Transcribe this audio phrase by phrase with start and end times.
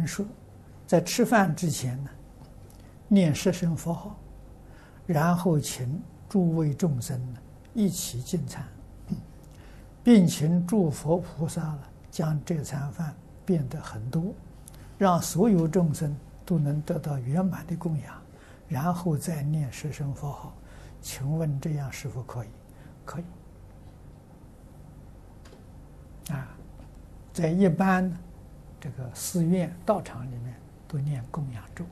[0.00, 0.24] 人说，
[0.86, 2.10] 在吃饭之前呢，
[3.06, 4.16] 念十声佛号，
[5.06, 7.38] 然后请诸位众生呢
[7.74, 8.66] 一起进餐，
[10.02, 14.32] 并请诸佛菩萨了将这餐饭变得很多，
[14.96, 18.14] 让所有众生都能得到圆满的供养，
[18.66, 20.54] 然后再念十声佛号。
[21.02, 22.48] 请问这样是否可以？
[23.04, 23.24] 可以。
[26.32, 26.48] 啊，
[27.32, 28.10] 在一般
[28.80, 30.54] 这个寺院道场里面
[30.88, 31.84] 都念供养咒，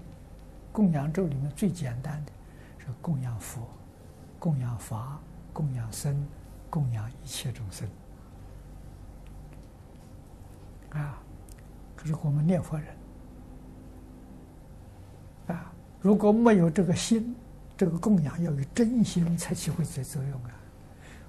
[0.72, 2.32] 供养咒里面最简单的
[2.78, 3.60] 是供养佛、
[4.38, 5.20] 供养法、
[5.52, 6.26] 供养僧、
[6.70, 7.86] 供养一切众生。
[10.90, 11.20] 啊，
[11.94, 12.86] 可是我们念佛人
[15.48, 15.70] 啊，
[16.00, 17.36] 如果没有这个心，
[17.76, 20.50] 这个供养要有真心才起会起作用啊，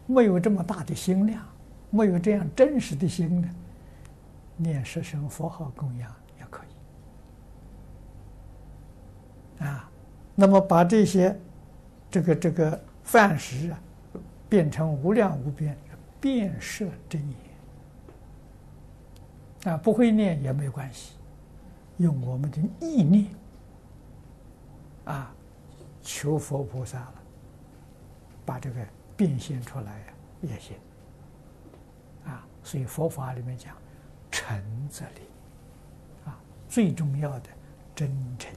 [0.07, 1.43] 没有这么大的心量。
[1.91, 3.49] 没有这样真实的心呢，
[4.61, 6.63] 念十声佛号供养也可
[9.59, 9.89] 以啊。
[10.35, 11.39] 那么把这些
[12.11, 13.79] 这个这个饭食啊，
[14.47, 15.77] 变成无量无边
[16.21, 17.21] 变摄真
[19.63, 21.15] 言啊，不会念也没关系，
[21.97, 23.27] 用我们的意念
[25.05, 25.33] 啊，
[26.01, 27.15] 求佛菩萨了，
[28.45, 28.85] 把这个
[29.17, 30.03] 变现出来
[30.41, 30.77] 也行
[32.25, 32.45] 啊。
[32.63, 33.75] 所以佛法里面讲，
[34.49, 35.23] 诚则灵，
[36.25, 36.35] 啊，
[36.67, 37.49] 最重要的
[37.93, 38.48] 真诚。